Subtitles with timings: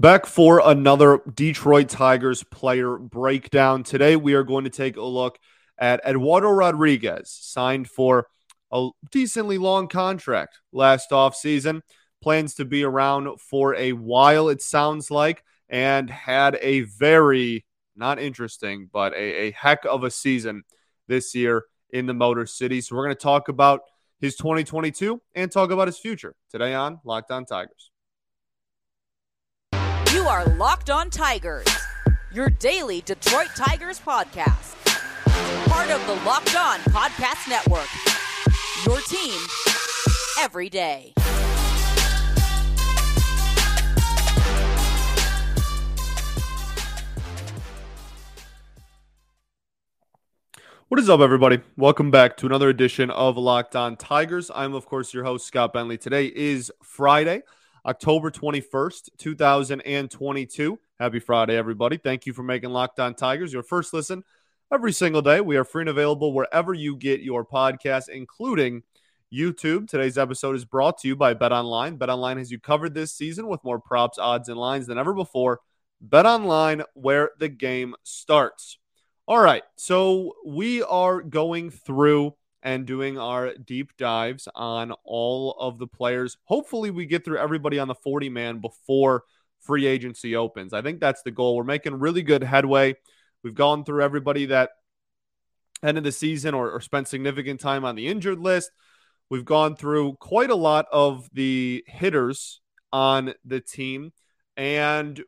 [0.00, 3.82] Back for another Detroit Tigers player breakdown.
[3.82, 5.40] Today, we are going to take a look
[5.76, 8.28] at Eduardo Rodriguez, signed for
[8.70, 11.80] a decently long contract last offseason.
[12.22, 18.20] Plans to be around for a while, it sounds like, and had a very, not
[18.20, 20.62] interesting, but a, a heck of a season
[21.08, 22.80] this year in the Motor City.
[22.80, 23.80] So, we're going to talk about
[24.20, 27.90] his 2022 and talk about his future today on Locked On Tigers.
[30.14, 31.66] You are Locked On Tigers,
[32.32, 34.74] your daily Detroit Tigers podcast.
[35.68, 37.86] Part of the Locked On Podcast Network.
[38.86, 39.38] Your team
[40.40, 41.12] every day.
[50.88, 51.60] What is up, everybody?
[51.76, 54.50] Welcome back to another edition of Locked On Tigers.
[54.54, 55.98] I'm, of course, your host, Scott Bentley.
[55.98, 57.42] Today is Friday.
[57.88, 60.78] October 21st, 2022.
[61.00, 61.96] Happy Friday, everybody.
[61.96, 64.22] Thank you for making Locked On Tigers your first listen
[64.70, 65.40] every single day.
[65.40, 68.82] We are free and available wherever you get your podcast, including
[69.32, 69.88] YouTube.
[69.88, 71.96] Today's episode is brought to you by Bet Online.
[71.96, 75.14] Bet Online has you covered this season with more props, odds, and lines than ever
[75.14, 75.60] before.
[75.98, 78.76] Bet Online, where the game starts.
[79.26, 85.78] All right, so we are going through and doing our deep dives on all of
[85.78, 86.36] the players.
[86.44, 89.24] Hopefully, we get through everybody on the 40 man before
[89.60, 90.72] free agency opens.
[90.72, 91.56] I think that's the goal.
[91.56, 92.96] We're making really good headway.
[93.42, 94.70] We've gone through everybody that
[95.82, 98.70] ended the season or, or spent significant time on the injured list.
[99.30, 102.60] We've gone through quite a lot of the hitters
[102.92, 104.12] on the team.
[104.56, 105.22] And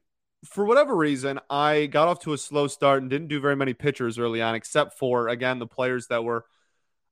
[0.45, 3.75] for whatever reason, I got off to a slow start and didn't do very many
[3.75, 6.47] pitchers early on, except for, again, the players that were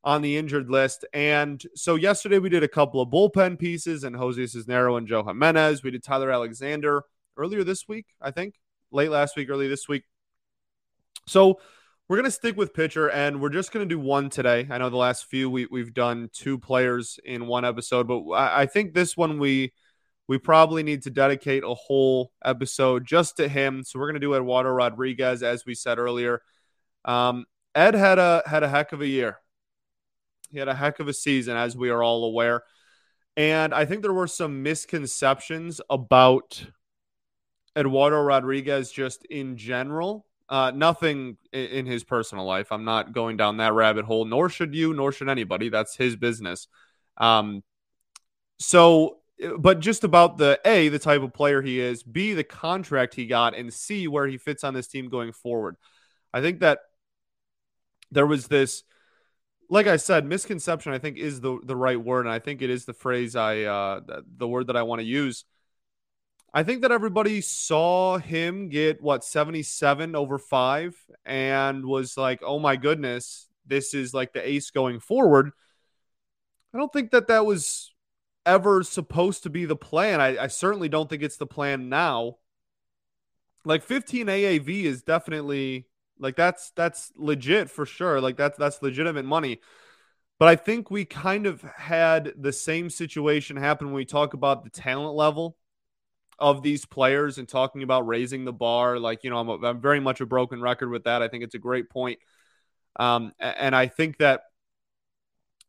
[0.09, 1.05] on the injured list.
[1.13, 5.23] And so yesterday we did a couple of bullpen pieces and Jose Cisnero and Joe
[5.23, 5.83] Jimenez.
[5.83, 7.03] We did Tyler Alexander
[7.37, 8.55] earlier this week, I think,
[8.91, 10.05] late last week, early this week.
[11.27, 11.61] So
[12.09, 14.67] we're going to stick with pitcher and we're just going to do one today.
[14.71, 18.63] I know the last few we, we've done two players in one episode, but I,
[18.63, 19.75] I think this one we
[20.27, 23.85] we probably need to dedicate a whole episode just to him.
[23.85, 26.41] So we're going to do Eduardo Rodriguez, as we said earlier.
[27.05, 27.45] Um,
[27.75, 29.39] Ed had a had a heck of a year.
[30.51, 32.63] He had a heck of a season, as we are all aware.
[33.37, 36.65] And I think there were some misconceptions about
[37.77, 40.27] Eduardo Rodriguez just in general.
[40.49, 42.73] Uh, nothing in his personal life.
[42.73, 45.69] I'm not going down that rabbit hole, nor should you, nor should anybody.
[45.69, 46.69] That's his business.
[47.19, 47.63] Um,
[48.59, 49.19] so,
[49.59, 53.27] but just about the A, the type of player he is, B, the contract he
[53.27, 55.77] got, and C, where he fits on this team going forward.
[56.33, 56.81] I think that
[58.11, 58.85] there was this
[59.69, 62.71] like I said, misconception I think is the the right word, and I think it
[62.71, 64.01] is the phrase I uh,
[64.37, 65.45] the word that I want to use.
[66.53, 70.97] I think that everybody saw him get what 77 over five
[71.27, 75.51] and was like, oh my goodness, this is like the ace going forward.
[76.73, 77.93] I don't think that that was
[78.47, 80.23] ever supposed to be the plan.
[80.23, 82.37] I, I certainly don't think it's the plan now.
[83.67, 85.88] Like 15 AAV is definitely
[86.19, 88.21] like that's that's legit for sure.
[88.21, 89.61] Like that's that's legitimate money.
[90.39, 94.63] But I think we kind of had the same situation happen when we talk about
[94.63, 95.57] the talent level
[96.39, 99.01] of these players and talking about raising the bar.
[99.01, 101.23] Like, you know, I'm, a, I'm very much a broken record with that.
[101.23, 102.21] I think it's a great point.
[103.01, 104.43] Um, and I think that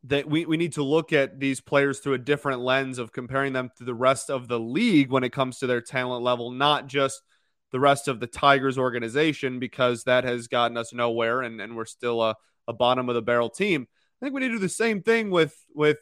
[0.03, 3.53] that we, we need to look at these players through a different lens of comparing
[3.53, 6.87] them to the rest of the league when it comes to their talent level, not
[6.87, 7.21] just–
[7.71, 11.85] the rest of the Tigers organization because that has gotten us nowhere and, and we're
[11.85, 12.35] still a,
[12.67, 13.87] a bottom of the barrel team.
[14.21, 15.99] I think we need to do the same thing with with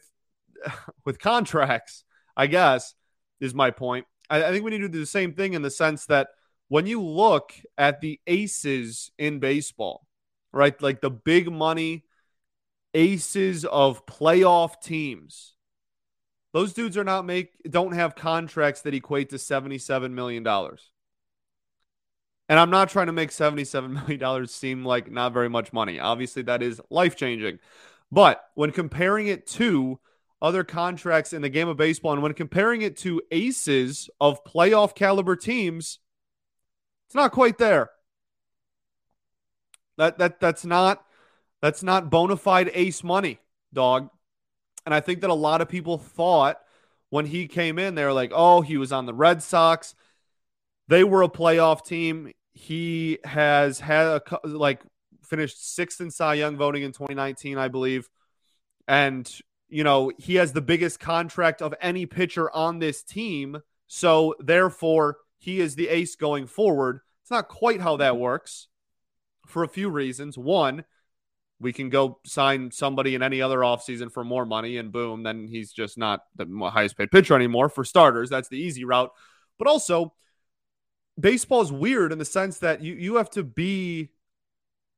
[1.04, 2.04] with contracts,
[2.36, 2.94] I guess,
[3.40, 4.06] is my point.
[4.30, 6.28] I, I think we need to do the same thing in the sense that
[6.68, 10.06] when you look at the aces in baseball,
[10.52, 10.80] right?
[10.80, 12.04] Like the big money
[12.94, 15.54] aces of playoff teams.
[16.52, 20.90] Those dudes are not make don't have contracts that equate to 77 million dollars.
[22.48, 25.98] And I'm not trying to make $77 million seem like not very much money.
[25.98, 27.58] Obviously, that is life changing.
[28.10, 29.98] But when comparing it to
[30.40, 34.94] other contracts in the game of baseball, and when comparing it to aces of playoff
[34.94, 35.98] caliber teams,
[37.06, 37.90] it's not quite there.
[39.98, 41.04] That that that's not
[41.60, 43.40] that's not bona fide ace money,
[43.72, 44.10] dog.
[44.86, 46.60] And I think that a lot of people thought
[47.10, 49.94] when he came in, they were like, oh, he was on the Red Sox.
[50.86, 52.32] They were a playoff team.
[52.58, 54.82] He has had a like
[55.22, 58.08] finished sixth in Cy Young voting in 2019, I believe,
[58.88, 59.30] and
[59.68, 63.62] you know he has the biggest contract of any pitcher on this team.
[63.86, 67.00] So therefore, he is the ace going forward.
[67.22, 68.66] It's not quite how that works
[69.46, 70.36] for a few reasons.
[70.36, 70.84] One,
[71.60, 75.46] we can go sign somebody in any other offseason for more money, and boom, then
[75.46, 77.68] he's just not the highest paid pitcher anymore.
[77.68, 79.12] For starters, that's the easy route.
[79.58, 80.12] But also,
[81.18, 84.10] baseball is weird in the sense that you you have to be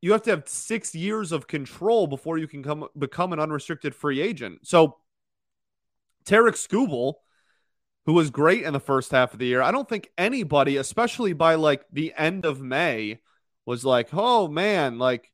[0.00, 3.94] you have to have six years of control before you can come become an unrestricted
[3.94, 4.66] free agent.
[4.66, 4.96] So
[6.24, 7.14] Tarek Skubal,
[8.06, 11.32] who was great in the first half of the year, I don't think anybody, especially
[11.32, 13.20] by like the end of May,
[13.66, 15.30] was like, oh man, like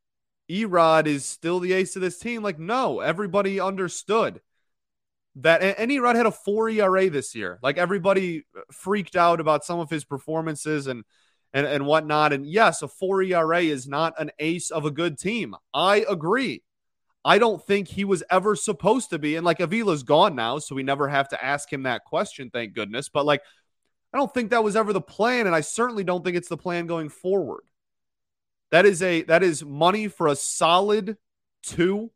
[0.51, 2.43] Erod is still the ace of this team.
[2.43, 4.41] Like, no, everybody understood
[5.37, 7.59] that and Erod had a four ERA this year.
[7.63, 11.05] Like everybody freaked out about some of his performances and
[11.53, 12.33] and, and whatnot.
[12.33, 15.55] And yes, a four ERA is not an ace of a good team.
[15.73, 16.63] I agree.
[17.25, 19.37] I don't think he was ever supposed to be.
[19.37, 22.73] And like Avila's gone now, so we never have to ask him that question, thank
[22.73, 23.09] goodness.
[23.09, 23.43] But like,
[24.13, 26.57] I don't think that was ever the plan, and I certainly don't think it's the
[26.57, 27.65] plan going forward.
[28.71, 31.17] That is a that is money for a solid
[31.63, 32.11] two,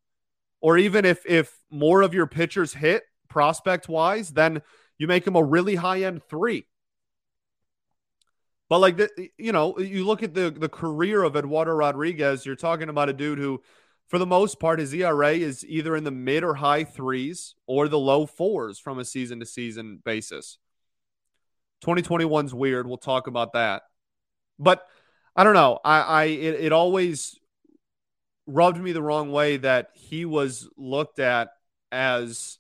[0.61, 4.61] or even if if more of your pitchers hit prospect wise, then
[4.99, 6.67] you make him a really high end three.
[8.69, 12.55] But like the, you know, you look at the the career of Eduardo Rodriguez, you're
[12.55, 13.63] talking about a dude who,
[14.07, 17.89] for the most part, his ERA is either in the mid or high threes or
[17.89, 20.59] the low fours from a season to season basis.
[21.85, 22.87] 2021's weird.
[22.87, 23.83] We'll talk about that.
[24.59, 24.87] But
[25.35, 25.81] I don't know.
[25.85, 27.37] I, I it, it always
[28.47, 31.49] rubbed me the wrong way that he was looked at
[31.91, 32.60] as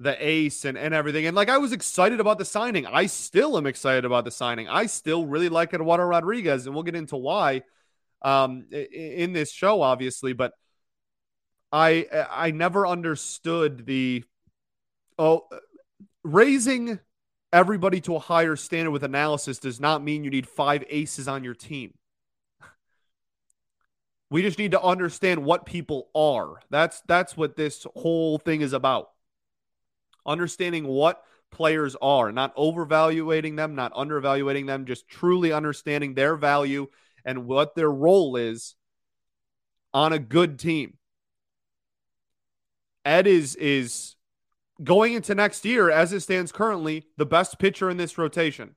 [0.00, 1.26] the ace and, and everything.
[1.26, 2.86] And like I was excited about the signing.
[2.86, 4.66] I still am excited about the signing.
[4.66, 7.62] I still really like Eduardo Rodriguez, and we'll get into why
[8.22, 10.52] um in this show, obviously, but
[11.70, 14.24] I I never understood the
[15.18, 15.46] oh
[16.24, 16.98] raising
[17.52, 21.44] everybody to a higher standard with analysis does not mean you need five aces on
[21.44, 21.92] your team.
[24.30, 26.60] We just need to understand what people are.
[26.70, 29.10] That's that's what this whole thing is about.
[30.26, 36.88] Understanding what players are, not overvaluating them, not undervaluating them, just truly understanding their value
[37.24, 38.74] and what their role is
[39.92, 40.96] on a good team.
[43.04, 44.16] Ed is is
[44.82, 48.76] going into next year, as it stands currently, the best pitcher in this rotation.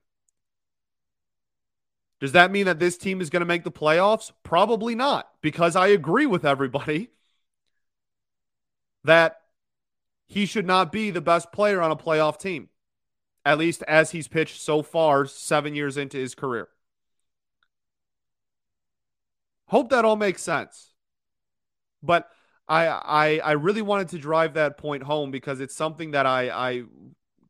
[2.20, 4.32] Does that mean that this team is going to make the playoffs?
[4.42, 7.10] Probably not, because I agree with everybody
[9.04, 9.40] that
[10.26, 12.68] he should not be the best player on a playoff team,
[13.44, 16.68] at least as he's pitched so far, seven years into his career.
[19.66, 20.92] Hope that all makes sense.
[22.02, 22.28] But
[22.68, 26.50] I I I really wanted to drive that point home because it's something that I
[26.50, 26.82] I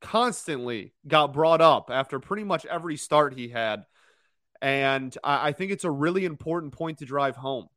[0.01, 3.85] constantly got brought up after pretty much every start he had.
[4.61, 7.69] And I, I think it's a really important point to drive home.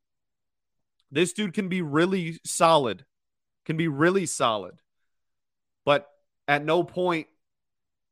[1.10, 3.06] This dude can be really solid,
[3.66, 4.76] can be really solid.
[6.48, 7.28] At no point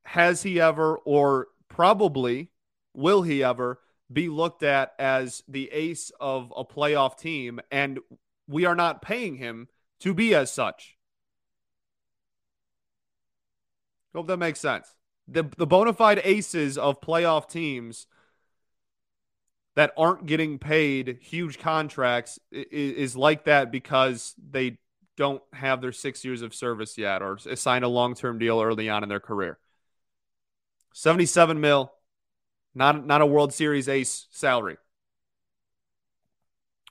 [0.04, 2.50] has he ever, or probably
[2.94, 3.80] will he ever,
[4.12, 7.60] be looked at as the ace of a playoff team.
[7.72, 8.00] And
[8.48, 9.68] we are not paying him
[10.02, 10.98] to be as such.
[14.14, 14.96] Hope that makes sense.
[15.28, 18.08] The the bona fide aces of playoff teams
[19.76, 24.78] that aren't getting paid huge contracts is, is like that because they
[25.18, 28.90] don't have their six years of service yet or signed a long term deal early
[28.90, 29.58] on in their career.
[30.94, 31.92] 77 mil,
[32.74, 34.78] not, not a World Series ace salary.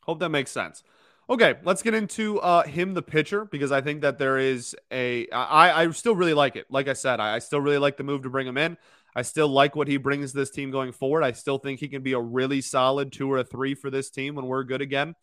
[0.03, 0.83] Hope that makes sense.
[1.29, 5.27] Okay, let's get into uh, him, the pitcher, because I think that there is a.
[5.31, 6.67] I, I still really like it.
[6.69, 8.77] Like I said, I, I still really like the move to bring him in.
[9.17, 11.23] I still like what he brings this team going forward.
[11.23, 14.11] I still think he can be a really solid two or a three for this
[14.11, 15.15] team when we're good again.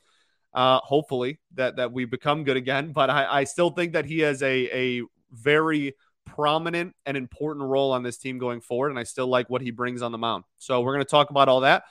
[0.53, 2.91] Uh, hopefully that that we become good again.
[2.91, 7.91] But I, I still think that he has a a very prominent and important role
[7.91, 10.43] on this team going forward, and I still like what he brings on the mound.
[10.58, 11.84] So we're going to talk about all that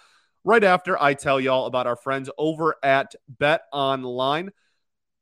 [0.45, 4.50] right after I tell y'all about our friends over at Bet Online.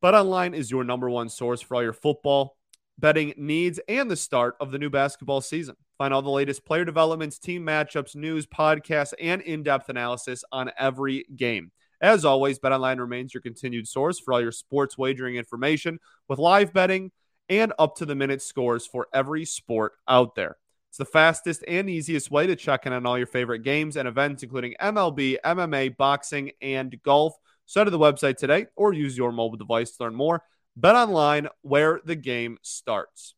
[0.01, 2.57] Bet Online is your number one source for all your football
[2.99, 5.77] betting needs and the start of the new basketball season.
[5.99, 10.71] Find all the latest player developments, team matchups, news, podcasts, and in depth analysis on
[10.79, 11.71] every game.
[12.01, 16.73] As always, BetOnline remains your continued source for all your sports wagering information with live
[16.73, 17.11] betting
[17.49, 20.57] and up to the minute scores for every sport out there.
[20.91, 24.09] It's the fastest and easiest way to check in on all your favorite games and
[24.09, 27.35] events, including MLB, MMA, boxing, and golf.
[27.67, 30.43] So, to the website today or use your mobile device to learn more.
[30.81, 33.35] BetOnline, where the game starts.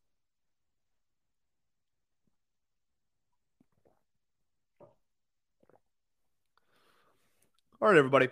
[7.81, 8.29] All right, everybody.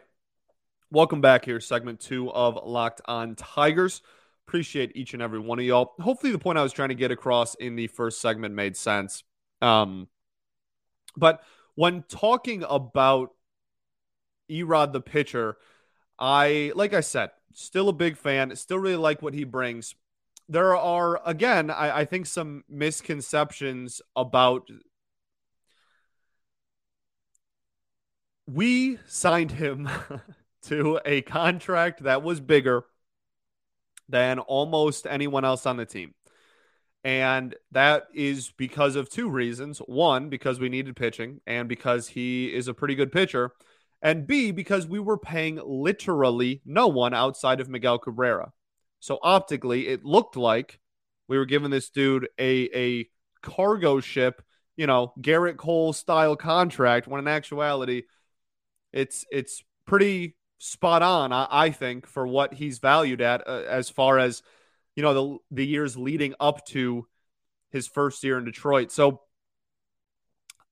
[0.91, 4.01] Welcome back here, segment two of Locked on Tigers.
[4.47, 5.93] Appreciate each and every one of y'all.
[5.99, 9.23] Hopefully, the point I was trying to get across in the first segment made sense.
[9.61, 10.07] Um,
[11.15, 11.43] but
[11.75, 13.35] when talking about
[14.49, 15.57] Erod the pitcher,
[16.17, 19.93] I like I said, still a big fan, still really like what he brings.
[20.47, 24.67] There are again, I, I think some misconceptions about
[28.47, 29.87] we signed him
[30.63, 32.83] to a contract that was bigger
[34.07, 36.13] than almost anyone else on the team.
[37.03, 39.79] And that is because of two reasons.
[39.79, 43.51] One, because we needed pitching, and because he is a pretty good pitcher.
[44.01, 48.51] And B, because we were paying literally no one outside of Miguel Cabrera.
[48.99, 50.79] So optically, it looked like
[51.27, 53.09] we were giving this dude a, a
[53.41, 54.41] cargo ship,
[54.75, 58.03] you know, Gerrit Cole style contract, when in actuality,
[58.91, 63.89] it's it's pretty spot on, I, I think, for what he's valued at uh, as
[63.89, 64.43] far as
[64.95, 67.07] you know the the years leading up to
[67.71, 68.91] his first year in Detroit.
[68.91, 69.21] So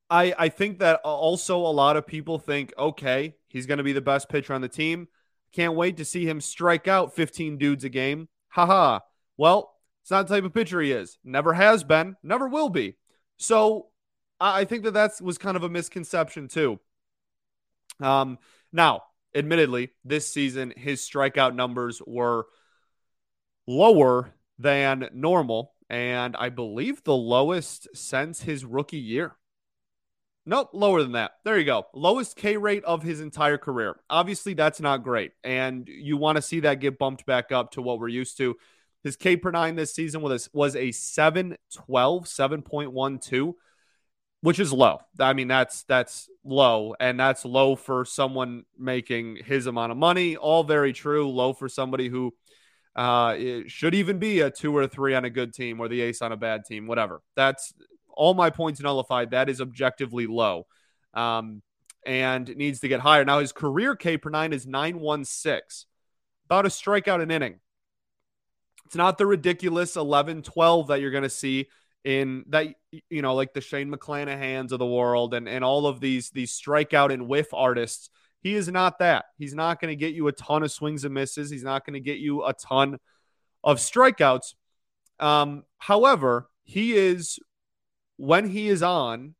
[0.10, 3.94] I I think that also a lot of people think, okay, he's going to be
[3.94, 5.08] the best pitcher on the team.
[5.54, 8.28] Can't wait to see him strike out 15 dudes a game.
[8.50, 9.00] Haha.
[9.38, 11.18] Well, it's not the type of pitcher he is.
[11.24, 12.16] Never has been.
[12.22, 12.98] Never will be.
[13.38, 13.88] So
[14.40, 16.80] I think that that was kind of a misconception too.
[18.00, 18.38] Um,
[18.72, 19.04] now,
[19.38, 22.48] admittedly, this season his strikeout numbers were
[23.68, 29.36] lower than normal, and I believe the lowest since his rookie year.
[30.46, 31.32] Nope, lower than that.
[31.44, 31.88] There you go.
[31.94, 33.98] Lowest K rate of his entire career.
[34.10, 35.34] Obviously, that's not great.
[35.44, 38.56] And you want to see that get bumped back up to what we're used to.
[39.04, 43.54] His K per nine this season was, was a 712, 7.12
[44.42, 45.00] which is low.
[45.20, 50.36] I mean, that's that's low, and that's low for someone making his amount of money.
[50.36, 51.30] All very true.
[51.30, 52.34] Low for somebody who
[52.96, 53.36] uh,
[53.68, 56.32] should even be a two or three on a good team or the ace on
[56.32, 57.22] a bad team, whatever.
[57.36, 57.74] That's
[58.10, 59.32] all my points nullified.
[59.32, 60.68] That is objectively low,
[61.14, 61.62] um,
[62.06, 63.26] and needs to get higher.
[63.26, 65.86] Now his career K per nine is nine one six,
[66.46, 67.60] about a strikeout an inning.
[68.86, 71.68] It's not the ridiculous 11 12 that you're going to see
[72.08, 72.68] in that
[73.10, 76.58] you know like the Shane McClanahan's of the world and and all of these these
[76.58, 78.10] strikeout and whiff artists.
[78.40, 79.26] He is not that.
[79.38, 81.50] He's not going to get you a ton of swings and misses.
[81.50, 82.98] He's not going to get you a ton
[83.62, 84.54] of strikeouts.
[85.20, 87.40] Um, however, he is
[88.16, 89.36] when he is on,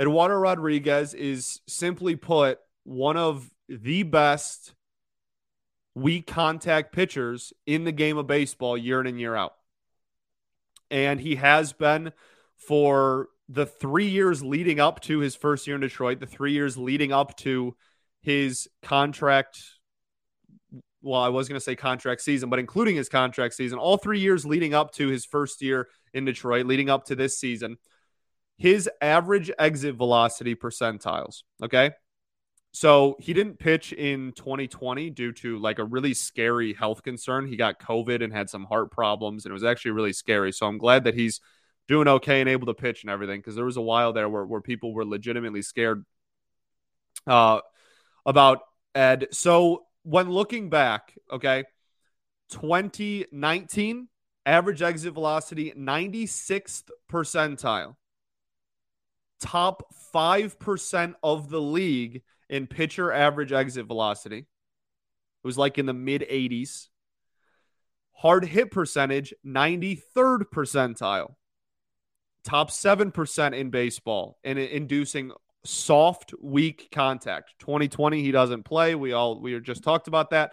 [0.00, 4.74] Eduardo Rodriguez is simply put one of the best
[5.94, 9.52] weak contact pitchers in the game of baseball year in and year out
[10.90, 12.12] and he has been
[12.56, 16.76] for the three years leading up to his first year in Detroit, the three years
[16.76, 17.76] leading up to
[18.22, 19.62] his contract.
[21.02, 24.20] Well, I was going to say contract season, but including his contract season, all three
[24.20, 27.76] years leading up to his first year in Detroit, leading up to this season,
[28.56, 31.42] his average exit velocity percentiles.
[31.62, 31.90] Okay.
[32.74, 37.46] So he didn't pitch in 2020 due to like a really scary health concern.
[37.46, 40.50] He got COVID and had some heart problems, and it was actually really scary.
[40.50, 41.40] So I'm glad that he's
[41.86, 44.44] doing okay and able to pitch and everything because there was a while there where,
[44.44, 46.04] where people were legitimately scared
[47.28, 47.60] uh,
[48.26, 48.62] about
[48.92, 49.28] Ed.
[49.30, 51.62] So when looking back, okay,
[52.50, 54.08] 2019
[54.46, 57.94] average exit velocity 96th percentile,
[59.38, 64.38] top 5% of the league in pitcher average exit velocity.
[64.38, 66.88] It was like in the mid 80s.
[68.12, 71.34] Hard hit percentage, 93rd percentile.
[72.44, 75.32] Top 7% in baseball and inducing
[75.64, 77.54] soft, weak contact.
[77.58, 78.94] 2020, he doesn't play.
[78.94, 80.52] We all we just talked about that.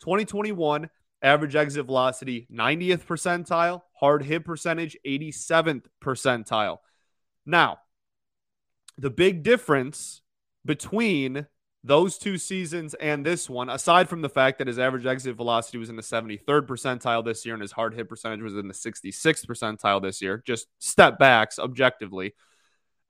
[0.00, 0.88] 2021,
[1.22, 6.78] average exit velocity, 90th percentile, hard hit percentage, 87th percentile.
[7.46, 7.78] Now,
[8.98, 10.21] the big difference
[10.64, 11.46] between
[11.84, 15.78] those two seasons and this one, aside from the fact that his average exit velocity
[15.78, 18.74] was in the 73rd percentile this year and his hard hit percentage was in the
[18.74, 22.34] 66th percentile this year, just step backs objectively.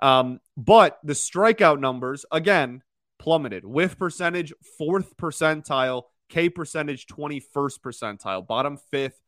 [0.00, 2.82] Um, but the strikeout numbers, again,
[3.18, 3.64] plummeted.
[3.64, 9.20] Whiff percentage, fourth percentile, K percentage, 21st percentile, bottom fifth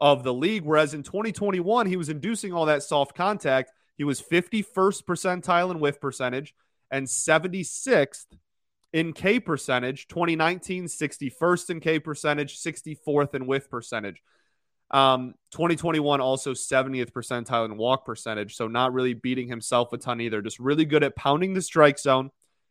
[0.00, 0.64] of the league.
[0.64, 3.72] Whereas in 2021, he was inducing all that soft contact.
[3.96, 6.54] He was 51st percentile in whiff percentage,
[6.94, 8.26] and 76th
[8.92, 10.06] in K percentage.
[10.06, 14.22] 2019, 61st in K percentage, 64th in whiff percentage.
[14.92, 18.54] Um, 2021 also 70th percentile in walk percentage.
[18.54, 20.40] So not really beating himself a ton either.
[20.40, 22.30] Just really good at pounding the strike zone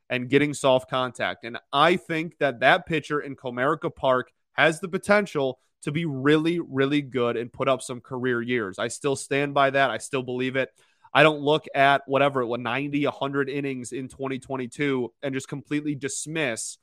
[0.10, 1.44] and getting soft contact.
[1.44, 6.62] And I think that that pitcher in Comerica Park has the potential to be really,
[6.62, 8.80] really good and put up some career years.
[8.80, 9.90] I still stand by that.
[9.90, 10.70] I still believe it.
[11.14, 16.78] I don't look at whatever, what 90, 100 innings in 2022 and just completely dismiss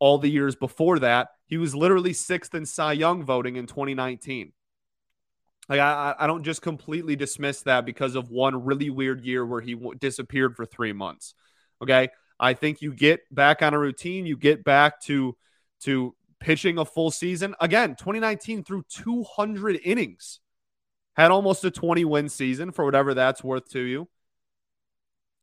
[0.00, 1.28] all the years before that.
[1.46, 4.52] He was literally sixth in Cy Young voting in 2019.
[5.68, 9.60] Like I, I don't just completely dismiss that because of one really weird year where
[9.60, 11.34] he w- disappeared for three months.
[11.82, 15.36] Okay, I think you get back on a routine, you get back to
[15.80, 17.54] to pitching a full season.
[17.60, 20.40] Again, 2019 through 200 innings,
[21.16, 24.08] had almost a 20 win season for whatever that's worth to you.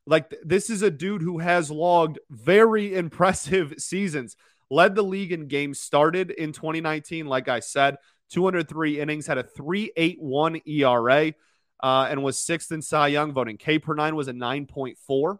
[0.06, 4.36] Like th- this is a dude who has logged very impressive seasons.
[4.70, 7.98] Led the league in games started in 2019, like I said,
[8.32, 11.34] 203 innings, had a 3.81 ERA,
[11.84, 13.58] uh, and was sixth in Cy Young voting.
[13.58, 15.38] K per nine was a 9.4.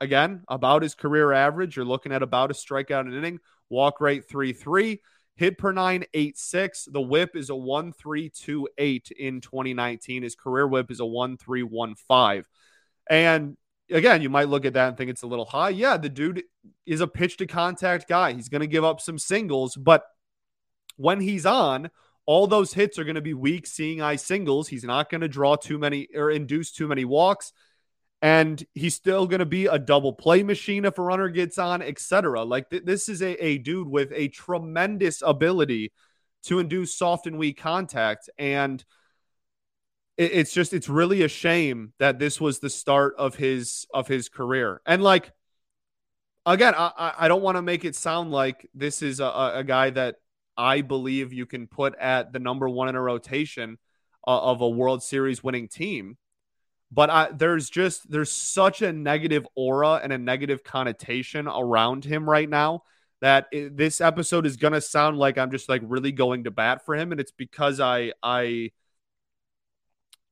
[0.00, 1.76] Again, about his career average.
[1.76, 3.40] You're looking at about a strikeout an inning.
[3.68, 4.98] Walk rate 3.3.
[5.36, 6.92] Hit per nine, 8.6.
[6.92, 10.22] The whip is a one, three, two, eight in 2019.
[10.22, 12.46] His career whip is a one, three, one, five.
[13.10, 13.56] And
[13.90, 15.70] again, you might look at that and think it's a little high.
[15.70, 16.44] Yeah, the dude
[16.86, 18.32] is a pitch to contact guy.
[18.32, 20.04] He's going to give up some singles, but
[20.96, 21.90] when he's on,
[22.26, 24.68] all those hits are going to be weak seeing eye singles.
[24.68, 27.52] He's not going to draw too many or induce too many walks.
[28.24, 31.82] And he's still going to be a double play machine if a runner gets on,
[31.82, 32.42] etc.
[32.42, 35.92] Like th- this is a, a dude with a tremendous ability
[36.44, 38.30] to induce soft and weak contact.
[38.38, 38.82] And
[40.16, 44.08] it, it's just it's really a shame that this was the start of his of
[44.08, 44.80] his career.
[44.86, 45.30] And like
[46.46, 49.90] again, I I don't want to make it sound like this is a, a guy
[49.90, 50.16] that
[50.56, 53.76] I believe you can put at the number one in a rotation
[54.26, 56.16] uh, of a World Series winning team.
[56.94, 62.28] But I, there's just there's such a negative aura and a negative connotation around him
[62.28, 62.84] right now
[63.20, 66.84] that it, this episode is gonna sound like I'm just like really going to bat
[66.86, 68.70] for him, and it's because I I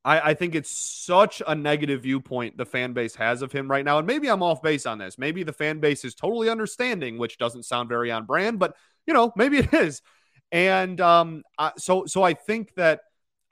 [0.04, 3.84] I, I think it's such a negative viewpoint the fan base has of him right
[3.84, 3.98] now.
[3.98, 5.18] And maybe I'm off base on this.
[5.18, 9.14] Maybe the fan base is totally understanding, which doesn't sound very on brand, but you
[9.14, 10.02] know, maybe it is.
[10.50, 13.00] And um, I, so so I think that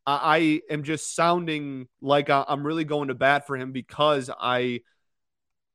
[0.06, 4.80] I am just sounding like I'm really going to bat for him because I,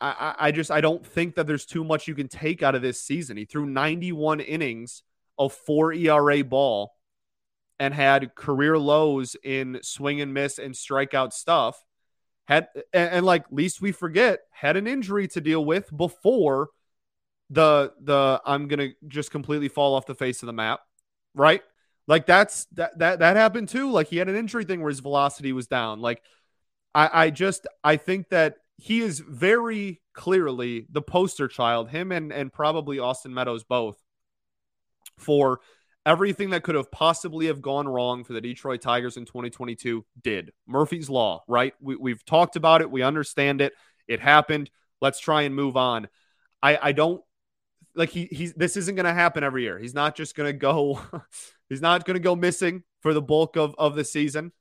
[0.01, 2.81] I, I just I don't think that there's too much you can take out of
[2.81, 3.38] this season.
[3.38, 5.03] He threw 91 innings
[5.38, 6.95] of four ERA ball
[7.79, 11.83] and had career lows in swing and miss and strikeout stuff.
[12.45, 16.69] Had and, and, like least we forget had an injury to deal with before
[17.49, 20.81] the the I'm gonna just completely fall off the face of the map,
[21.33, 21.63] right?
[22.07, 23.91] Like that's that that that happened too.
[23.91, 26.01] Like he had an injury thing where his velocity was down.
[26.01, 26.21] Like
[26.93, 32.31] I I just I think that he is very clearly the poster child, him and
[32.31, 33.97] and probably Austin Meadows both
[35.17, 35.61] for
[36.05, 40.51] everything that could have possibly have gone wrong for the Detroit Tigers in 2022 did.
[40.67, 41.73] Murphy's Law, right?
[41.81, 42.91] We, we've talked about it.
[42.91, 43.73] We understand it.
[44.07, 44.69] It happened.
[45.01, 46.07] Let's try and move on.
[46.61, 47.23] I, I don't
[47.95, 49.79] like he he's this isn't going to happen every year.
[49.79, 50.99] He's not just going to go
[51.69, 54.51] he's not going to go missing for the bulk of of the season.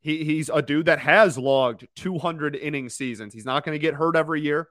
[0.00, 3.34] He he's a dude that has logged 200 inning seasons.
[3.34, 4.68] He's not going to get hurt every year.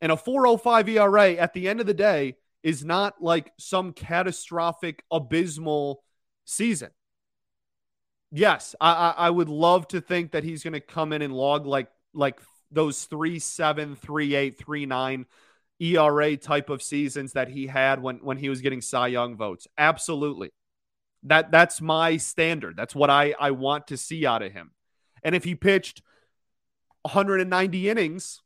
[0.00, 5.04] And a 405 ERA at the end of the day is not like some catastrophic,
[5.10, 6.02] abysmal
[6.44, 6.90] season.
[8.32, 11.34] Yes, I, I, I would love to think that he's going to come in and
[11.34, 15.26] log like like those three seven, three eight, three nine
[15.82, 19.66] ERA type of seasons that he had when when he was getting Cy Young votes.
[19.76, 20.50] Absolutely.
[21.24, 22.76] That that's my standard.
[22.76, 24.72] That's what I I want to see out of him.
[25.22, 26.02] And if he pitched
[27.02, 28.40] 190 innings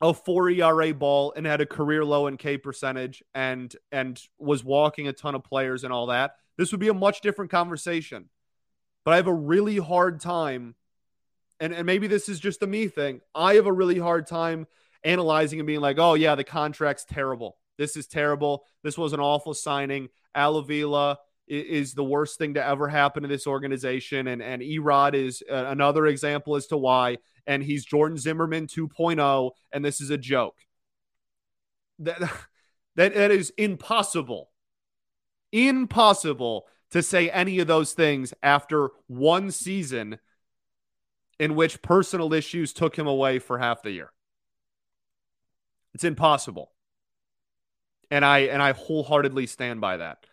[0.00, 4.62] a four ERA ball and had a career low in K percentage and and was
[4.62, 8.28] walking a ton of players and all that, this would be a much different conversation.
[9.04, 10.74] But I have a really hard time,
[11.60, 13.20] and, and maybe this is just a me thing.
[13.34, 14.66] I have a really hard time
[15.04, 17.56] analyzing and being like, oh yeah, the contract's terrible.
[17.78, 18.64] This is terrible.
[18.82, 20.08] This was an awful signing.
[20.34, 24.28] Al Avila is the worst thing to ever happen to this organization.
[24.28, 29.84] And and Erod is another example as to why and he's Jordan Zimmermann 2.0, and
[29.84, 30.56] this is a joke.
[31.98, 32.20] That,
[32.96, 34.50] that, that is impossible.
[35.52, 40.18] Impossible to say any of those things after one season
[41.38, 44.12] in which personal issues took him away for half the year.
[45.94, 46.72] It's impossible.
[48.10, 50.26] And I and I wholeheartedly stand by that.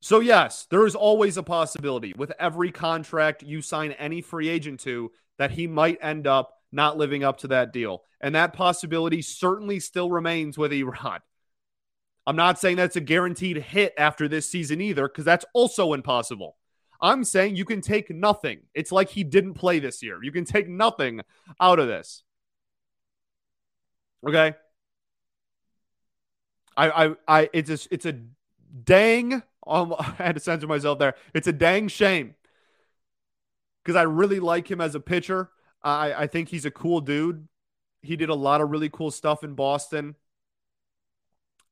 [0.00, 4.80] So yes, there is always a possibility with every contract you sign any free agent
[4.80, 8.02] to that he might end up not living up to that deal.
[8.20, 11.20] And that possibility certainly still remains with Erod.
[12.26, 16.56] I'm not saying that's a guaranteed hit after this season either, because that's also impossible.
[17.00, 18.60] I'm saying you can take nothing.
[18.74, 20.22] It's like he didn't play this year.
[20.22, 21.22] You can take nothing
[21.58, 22.22] out of this.
[24.26, 24.54] Okay.
[26.76, 28.14] I, I, I, it's a, it's a
[28.84, 29.42] dang.
[29.66, 31.14] Um, I had to censor myself there.
[31.34, 32.34] It's a dang shame
[33.84, 35.50] because I really like him as a pitcher.
[35.82, 37.48] I, I think he's a cool dude.
[38.02, 40.16] He did a lot of really cool stuff in Boston.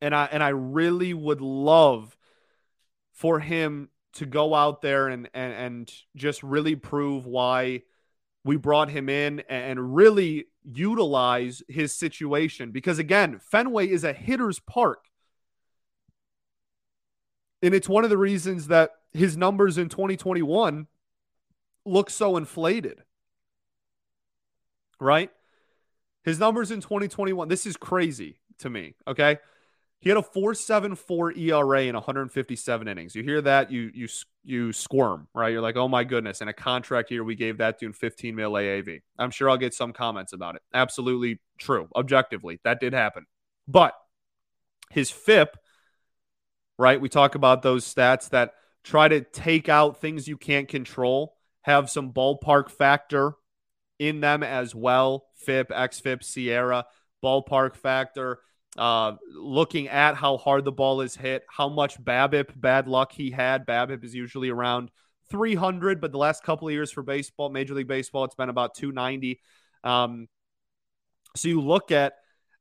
[0.01, 2.17] And I and I really would love
[3.13, 7.83] for him to go out there and and, and just really prove why
[8.45, 14.61] we brought him in and really utilize his situation because again Fenway is a hitter's
[14.61, 15.05] park.
[17.63, 20.87] And it's one of the reasons that his numbers in 2021
[21.85, 23.03] look so inflated.
[25.01, 25.31] Right?
[26.25, 29.39] His numbers in 2021 this is crazy to me okay
[30.01, 33.17] he had a 4.74 ERA in 157 innings.
[33.17, 34.09] You hear that, you you
[34.45, 35.53] you squirm, right?
[35.53, 38.53] You're like, "Oh my goodness!" In a contract year, we gave that dude 15 mil
[38.53, 39.03] AAV.
[39.19, 40.63] I'm sure I'll get some comments about it.
[40.73, 43.27] Absolutely true, objectively, that did happen.
[43.67, 43.95] But
[44.91, 45.57] his FIP,
[46.79, 47.01] right?
[47.01, 51.91] We talk about those stats that try to take out things you can't control, have
[51.91, 53.35] some ballpark factor
[53.99, 55.27] in them as well.
[55.35, 56.85] FIP, XFIP, SIERA,
[57.23, 58.39] ballpark factor
[58.77, 63.31] uh, looking at how hard the ball is hit, how much BABIP bad luck he
[63.31, 63.67] had.
[63.67, 64.91] BABIP is usually around
[65.31, 68.75] 300, but the last couple of years for baseball, Major League Baseball, it's been about
[68.75, 69.41] 290.
[69.85, 70.29] Um,
[71.37, 72.15] so you look at,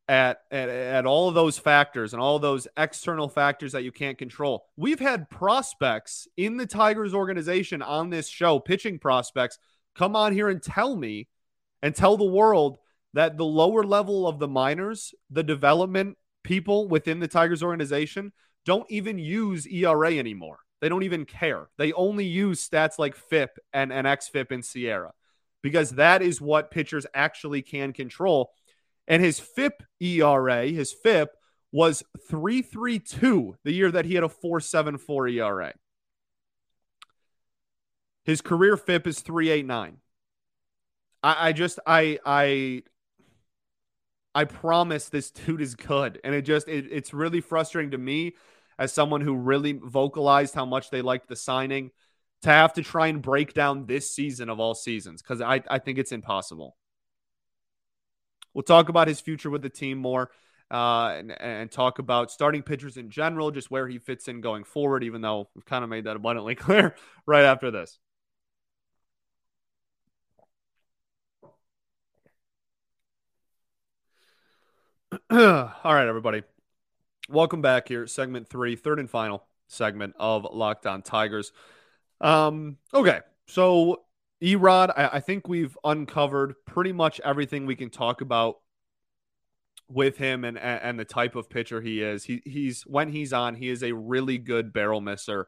[0.10, 4.18] at at at all of those factors and all those external factors that you can't
[4.18, 4.66] control.
[4.78, 9.60] We've had prospects in the Tigers organization on this show, pitching prospects,
[9.96, 11.28] come on here and tell me
[11.82, 12.78] and tell the world
[13.18, 18.32] that the lower level of the minors, the development people within the Tigers organization,
[18.64, 20.60] don't even use ERA anymore.
[20.82, 21.68] They don't even care.
[21.80, 25.14] They only use stats like FIP and, and XFIP and SIERA
[25.64, 28.52] because that is what pitchers actually can control.
[29.08, 31.30] And his FIP ERA, his FIP
[31.72, 35.74] was 332 the year that he had a 474 ERA.
[38.26, 39.98] His career FIP is 389.
[41.24, 42.84] I, I just I I
[44.38, 46.20] I promise this dude is good.
[46.24, 48.36] And it just, it, it's really frustrating to me
[48.78, 51.90] as someone who really vocalized how much they liked the signing
[52.44, 55.80] to have to try and break down this season of all seasons because I, I
[55.80, 56.78] think it's impossible.
[58.54, 60.30] We'll talk about his future with the team more
[60.70, 64.66] uh, and, and talk about starting pitchers in general, just where he fits in going
[64.66, 66.96] forward, even though we've kind of made that abundantly clear
[67.26, 67.98] right after this.
[75.30, 75.38] All
[75.86, 76.44] right, everybody.
[77.30, 78.08] Welcome back here.
[78.08, 81.54] Segment three, third and final segment of Locked On Tigers.
[82.20, 84.02] Um, okay, so
[84.44, 88.56] Erod, I, I think we've uncovered pretty much everything we can talk about
[89.88, 92.26] with him and and the type of pitcher he is.
[92.26, 95.48] He he's when he's on, he is a really good barrel misser.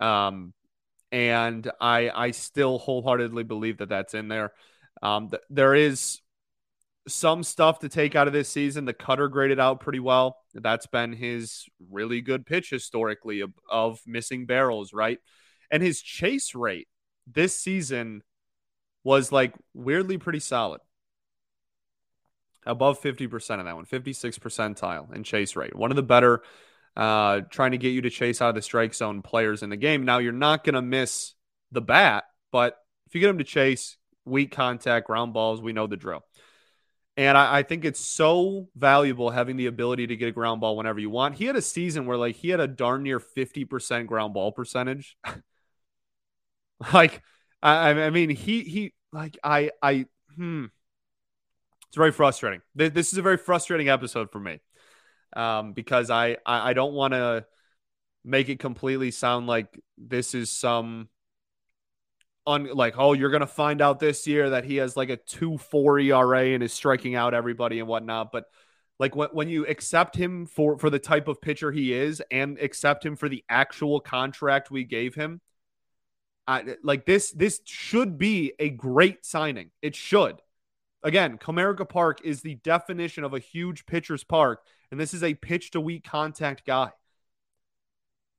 [0.00, 0.54] Um,
[1.12, 4.52] and I I still wholeheartedly believe that that's in there.
[5.02, 6.20] Um, th- there is
[7.12, 8.84] some stuff to take out of this season.
[8.84, 10.38] The cutter graded out pretty well.
[10.54, 15.18] That's been his really good pitch historically of, of missing barrels, right?
[15.70, 16.88] And his chase rate
[17.26, 18.22] this season
[19.04, 20.80] was like weirdly pretty solid.
[22.66, 25.74] Above 50% of that one, 56 percentile in chase rate.
[25.74, 26.42] One of the better
[26.96, 29.76] uh, trying to get you to chase out of the strike zone players in the
[29.76, 30.04] game.
[30.04, 31.34] Now, you're not going to miss
[31.72, 35.86] the bat, but if you get him to chase, weak contact, ground balls, we know
[35.86, 36.24] the drill.
[37.16, 40.76] And I, I, think it's so valuable having the ability to get a ground ball
[40.76, 41.34] whenever you want.
[41.34, 45.16] He had a season where like he had a darn near 50% ground ball percentage.
[46.92, 47.22] like,
[47.62, 50.66] I, I mean, he, he, like, I, I, hmm.
[51.88, 52.60] It's very frustrating.
[52.76, 54.60] This is a very frustrating episode for me
[55.34, 57.44] um, because I, I, I don't want to
[58.24, 61.08] make it completely sound like this is some
[62.58, 65.98] like, oh, you're gonna find out this year that he has like a two four
[65.98, 68.32] ERA and is striking out everybody and whatnot.
[68.32, 68.46] But
[68.98, 72.58] like when, when you accept him for for the type of pitcher he is and
[72.58, 75.40] accept him for the actual contract we gave him,
[76.46, 79.70] I, like this this should be a great signing.
[79.82, 80.40] It should.
[81.02, 85.34] Again, Comerica Park is the definition of a huge pitcher's park, and this is a
[85.34, 86.90] pitch to weak contact guy.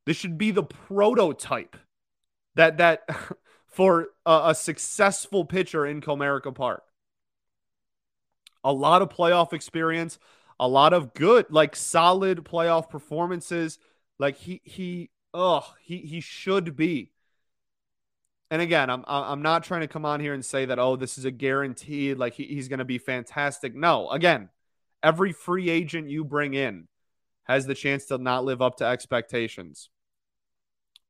[0.05, 1.75] This should be the prototype
[2.55, 3.03] that that
[3.71, 6.83] for a, a successful pitcher in Comerica Park.
[8.63, 10.19] a lot of playoff experience,
[10.59, 13.79] a lot of good, like solid playoff performances.
[14.19, 17.11] Like he he oh he he should be.
[18.49, 21.17] And again, I'm I'm not trying to come on here and say that oh this
[21.17, 23.73] is a guaranteed like he, he's going to be fantastic.
[23.75, 24.49] No, again,
[25.01, 26.87] every free agent you bring in
[27.45, 29.89] has the chance to not live up to expectations.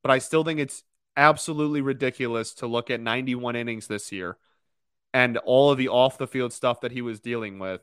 [0.04, 0.84] But I still think it's
[1.18, 4.38] absolutely ridiculous to look at 91 innings this year
[5.14, 7.82] and all of the off the field stuff that he was dealing with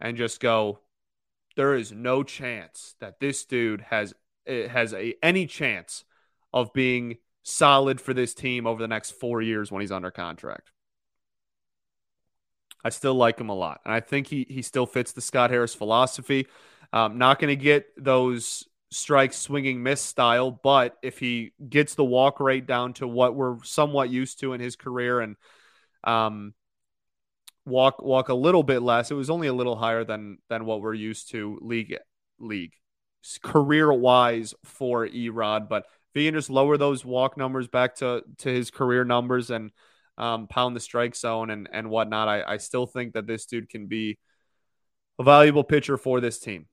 [0.00, 0.80] and just go
[1.56, 4.14] there is no chance that this dude has
[4.46, 6.04] eh, has a, any chance
[6.52, 10.70] of being solid for this team over the next 4 years when he's under contract.
[12.84, 13.80] I still like him a lot.
[13.84, 16.46] And I think he he still fits the Scott Harris philosophy.
[16.92, 22.04] Um, not going to get those strike swinging miss style, but if he gets the
[22.04, 25.36] walk rate down to what we're somewhat used to in his career and
[26.04, 26.54] um,
[27.64, 30.80] walk walk a little bit less, it was only a little higher than than what
[30.80, 31.96] we're used to league
[32.38, 32.74] league
[33.42, 38.22] career wise for Erod, but if he can just lower those walk numbers back to
[38.38, 39.70] to his career numbers and
[40.18, 43.68] um, pound the strike zone and and whatnot, I, I still think that this dude
[43.68, 44.18] can be
[45.18, 46.66] a valuable pitcher for this team.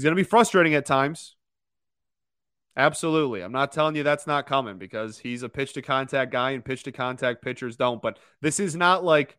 [0.00, 1.36] He's going to be frustrating at times.
[2.74, 3.42] Absolutely.
[3.42, 6.64] I'm not telling you that's not coming because he's a pitch to contact guy and
[6.64, 8.00] pitch to contact pitchers don't.
[8.00, 9.36] But this is not like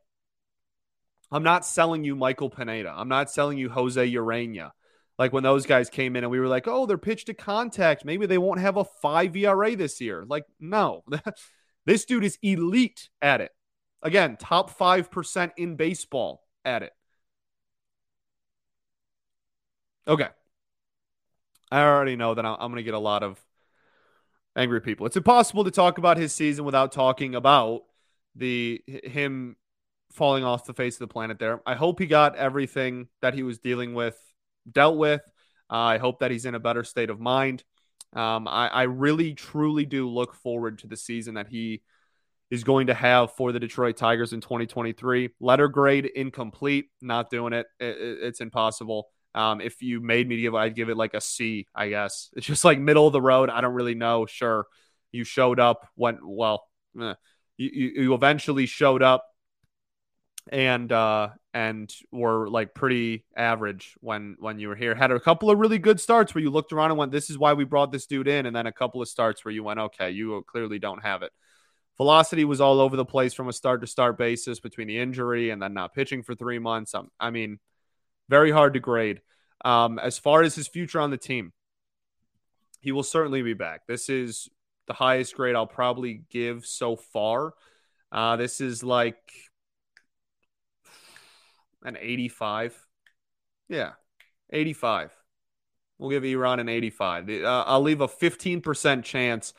[1.32, 2.94] I'm not selling you Michael Pineda.
[2.96, 4.70] I'm not selling you Jose Ureña.
[5.18, 8.06] Like when those guys came in and we were like, oh, they're pitch to contact.
[8.06, 10.26] Maybe they won't have a five ERA this year.
[10.28, 11.04] Like, no.
[11.88, 13.50] this dude is elite at it.
[14.04, 16.94] Again, top 5% in baseball at it.
[20.08, 20.28] Okay.
[21.72, 23.40] I already know that I'm going to get a lot of
[24.56, 25.06] angry people.
[25.06, 27.84] It's impossible to talk about his season without talking about
[28.36, 29.56] the him
[30.12, 31.62] falling off the face of the planet there.
[31.66, 34.18] I hope he got everything that he was dealing with
[34.70, 35.22] dealt with.
[35.70, 37.64] Uh, I hope that he's in a better state of mind.
[38.14, 41.82] Um, I, I really, truly do look forward to the season that he
[42.50, 45.30] is going to have for the Detroit Tigers in 2023.
[45.40, 47.68] Letter grade incomplete, not doing it.
[47.80, 49.08] it, it it's impossible.
[49.34, 52.30] Um, if you made me give, I'd give it like a C, I guess.
[52.36, 53.50] It's just like middle of the road.
[53.50, 54.26] I don't really know.
[54.26, 54.66] Sure,
[55.12, 55.88] you showed up.
[55.96, 56.66] Went well.
[57.00, 57.14] Eh.
[57.58, 59.26] You, you eventually showed up,
[60.52, 64.96] and uh, and were like pretty average when when you were here.
[64.96, 67.38] Had a couple of really good starts where you looked around and went, "This is
[67.38, 69.80] why we brought this dude in," and then a couple of starts where you went,
[69.80, 71.32] "Okay, you clearly don't have it."
[71.98, 75.52] Velocity was all over the place from a start to start basis between the injury
[75.52, 76.96] and then not pitching for three months.
[76.96, 77.60] Um, I mean
[78.30, 79.22] very hard to grade.
[79.64, 81.54] Um, as far as his future on the team,
[82.80, 83.86] he will certainly be back.
[83.88, 84.50] This is
[84.88, 87.54] the highest grade I'll probably give so far.
[88.12, 89.18] Uh, this is like
[91.84, 92.78] an 85.
[93.70, 93.92] Yeah,
[94.50, 95.16] 85.
[95.98, 97.30] We'll give Erod an 85.
[97.30, 99.54] Uh, I'll leave a 15% chance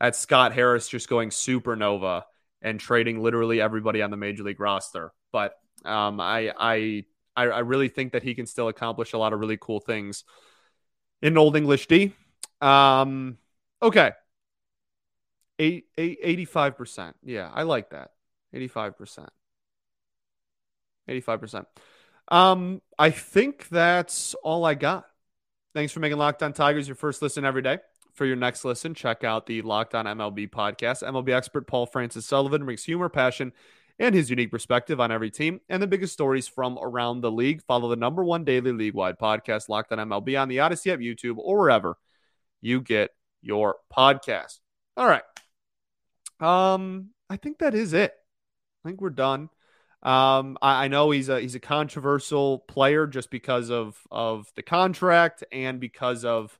[0.00, 2.24] at Scott Harris just going supernova
[2.60, 5.12] and trading literally everybody on the major league roster.
[5.32, 7.04] But um, I, I
[7.38, 10.24] I, I really think that he can still accomplish a lot of really cool things
[11.22, 12.12] in Old English D.
[12.60, 13.38] Um,
[13.80, 14.12] okay.
[15.60, 17.14] Eight, eight, 85%.
[17.22, 18.10] Yeah, I like that.
[18.54, 19.28] 85%.
[21.08, 21.66] 85%.
[22.30, 25.06] Um, I think that's all I got.
[25.74, 27.78] Thanks for making Locked On Tigers your first listen every day.
[28.14, 31.04] For your next listen, check out the Locked On MLB podcast.
[31.04, 33.52] MLB expert Paul Francis Sullivan brings humor, passion,
[33.98, 37.62] and his unique perspective on every team and the biggest stories from around the league.
[37.62, 41.00] Follow the number one daily league wide podcast, Locked on MLB, on the Audacy app,
[41.00, 41.96] YouTube, or wherever
[42.60, 43.10] you get
[43.42, 44.58] your podcast.
[44.96, 45.22] All right.
[46.40, 48.12] Um, I think that is it.
[48.84, 49.50] I think we're done.
[50.02, 54.62] Um, I, I know he's a he's a controversial player just because of of the
[54.62, 56.56] contract and because of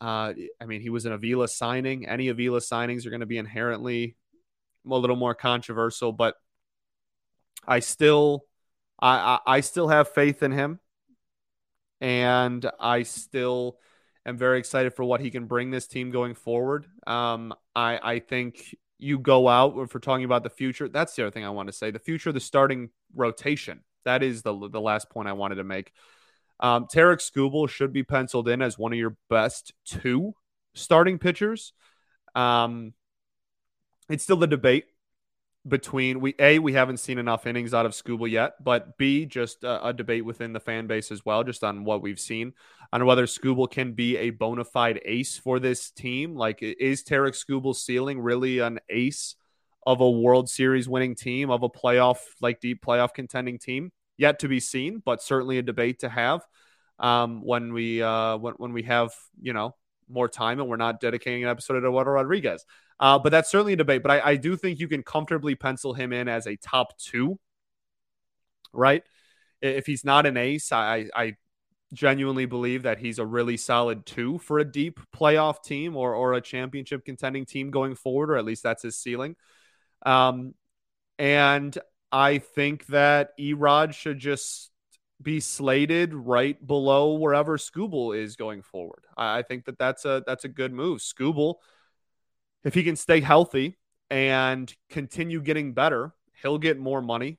[0.00, 2.08] uh, I mean, he was an Avila signing.
[2.08, 4.16] Any Avila signings are going to be inherently
[4.88, 6.34] a little more controversial, but
[7.66, 8.44] I still
[9.00, 10.78] I, I, still have faith in him.
[12.00, 13.78] And I still
[14.26, 16.86] am very excited for what he can bring this team going forward.
[17.06, 20.88] Um, I, I think you go out if we're talking about the future.
[20.88, 21.90] That's the other thing I want to say.
[21.90, 23.80] The future of the starting rotation.
[24.04, 25.92] That is the the last point I wanted to make.
[26.58, 30.34] Um, Tarek Skubal should be penciled in as one of your best two
[30.74, 31.72] starting pitchers.
[32.34, 32.94] Um,
[34.10, 34.86] it's still the debate
[35.68, 39.62] between we a we haven't seen enough innings out of Skubal yet, but b just
[39.62, 42.54] a, a, debate within the fan base as well, just on what we've seen
[42.92, 46.34] on whether Skubal can be a bona fide ace for this team.
[46.34, 49.36] Like, is Tarek Skubal's ceiling really an ace
[49.86, 53.92] of a World Series winning team of a playoff like deep playoff contending team?
[54.16, 56.42] Yet to be seen, but certainly a debate to have
[56.98, 59.74] um, when we uh, when when we have you know
[60.10, 62.64] more time and we're not dedicating an episode to Eduardo Rodriguez.
[62.98, 64.02] Uh, but that's certainly a debate.
[64.02, 67.38] But I, I do think you can comfortably pencil him in as a top two,
[68.72, 69.02] right?
[69.62, 71.36] If he's not an ace, I, I
[71.92, 76.34] genuinely believe that he's a really solid two for a deep playoff team or, or
[76.34, 79.36] a championship contending team going forward, or at least that's his ceiling.
[80.04, 80.54] Um,
[81.18, 81.76] and
[82.12, 84.69] I think that Erod should just
[85.22, 89.04] be slated right below wherever Skubal is going forward.
[89.16, 91.00] I, think that that's a that's a good move.
[91.00, 91.56] Skubal,
[92.64, 93.78] if he can stay healthy
[94.08, 97.38] and continue getting better, he'll get more money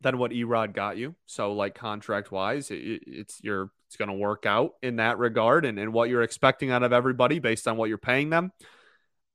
[0.00, 1.14] than what Erod got you.
[1.26, 5.64] So, like contract wise, it, it's your it's going to work out in that regard,
[5.64, 8.52] and, and what you're expecting out of everybody based on what you're paying them.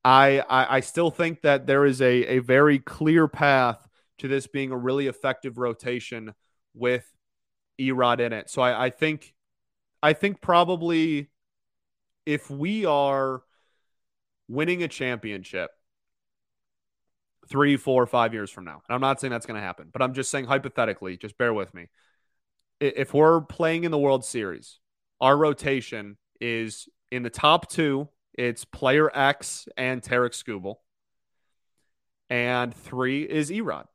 [0.04, 3.86] I, I, I still think that there is a a very clear path
[4.20, 6.34] to this being a really effective rotation
[6.74, 7.06] with
[7.80, 8.50] Erod in it.
[8.50, 9.34] So I, I think
[10.02, 11.30] I think probably
[12.26, 13.44] if we are
[14.48, 15.72] winning a championship
[17.50, 20.02] three, four, five years from now, and I'm not saying that's going to happen, but
[20.02, 21.88] I'm just saying hypothetically, just bear with me.
[22.80, 24.80] If we're playing in the World Series,
[25.20, 30.76] our rotation is in the top two, it's player X and Tarik Skubal.
[32.30, 33.86] And three is Erod.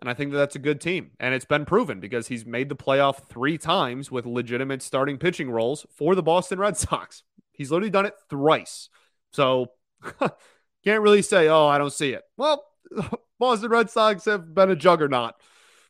[0.00, 1.10] And I think that that's a good team.
[1.20, 5.50] And it's been proven because he's made the playoff three times with legitimate starting pitching
[5.50, 7.22] roles for the Boston Red Sox.
[7.52, 8.88] He's literally done it thrice.
[9.32, 9.72] So
[10.84, 12.22] can't really say, oh, I don't see it.
[12.36, 12.64] Well,
[13.38, 15.34] Boston Red Sox have been a juggernaut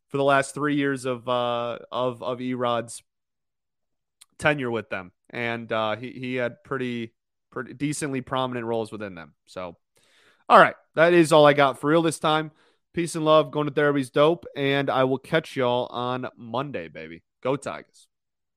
[0.09, 3.03] for the last three years of uh, of of Erod's
[4.39, 7.13] tenure with them, and uh, he he had pretty
[7.51, 9.35] pretty decently prominent roles within them.
[9.47, 9.77] So,
[10.49, 12.51] all right, that is all I got for real this time.
[12.93, 13.51] Peace and love.
[13.51, 14.47] Going to therapy's dope.
[14.57, 17.23] And I will catch y'all on Monday, baby.
[17.43, 18.10] Go Tigers.